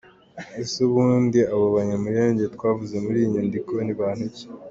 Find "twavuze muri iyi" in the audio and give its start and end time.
2.55-3.31